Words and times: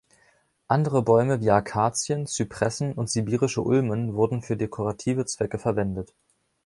Andere 0.67 1.03
Bäume 1.03 1.41
wie 1.41 1.51
Akazien, 1.51 2.25
Zypressen 2.25 2.93
und 2.93 3.11
Sibirische 3.11 3.61
Ulmen 3.61 4.15
wurden 4.15 4.41
für 4.41 4.57
dekorative 4.57 5.27
Zwecke 5.27 5.59
verwendet. 5.59 6.15